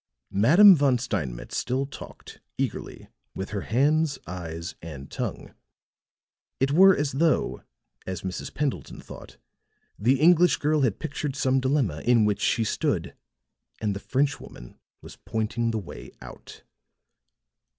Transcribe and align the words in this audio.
Madame 0.33 0.75
Von 0.75 0.97
Steinmetz 0.97 1.55
still 1.55 1.85
talked, 1.85 2.39
eagerly, 2.57 3.07
with 3.35 3.51
her 3.51 3.61
hands, 3.61 4.17
eyes 4.25 4.73
and 4.81 5.11
tongue. 5.11 5.53
It 6.59 6.71
were 6.71 6.97
as 6.97 7.11
though, 7.11 7.61
as 8.07 8.23
Mrs. 8.23 8.51
Pendleton 8.51 8.99
thought, 8.99 9.37
the 9.99 10.19
English 10.19 10.57
girl 10.57 10.81
had 10.81 10.97
pictured 10.97 11.35
some 11.35 11.59
dilemma 11.59 12.01
in 12.03 12.25
which 12.25 12.41
she 12.41 12.63
stood 12.63 13.13
and 13.79 13.95
the 13.95 13.99
French 13.99 14.39
woman 14.41 14.79
was 15.03 15.17
pointing 15.17 15.69
the 15.69 15.77
way 15.77 16.09
out. 16.19 16.63